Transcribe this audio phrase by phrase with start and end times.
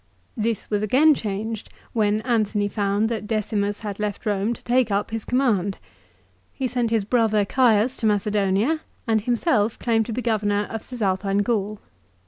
[0.35, 5.11] This was again changed when Antony found that Decimus had left Eome to take up
[5.11, 5.77] his command.
[6.51, 11.43] He sent his brother Caius to Macedonia, and himself claimed to be Governor of Cisalpine
[11.43, 11.79] Gaul.